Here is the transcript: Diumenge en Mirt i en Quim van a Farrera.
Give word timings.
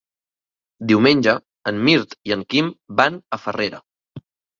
Diumenge 0.91 1.35
en 1.71 1.81
Mirt 1.89 2.15
i 2.29 2.33
en 2.37 2.45
Quim 2.53 2.71
van 3.03 3.21
a 3.37 3.39
Farrera. 3.43 3.83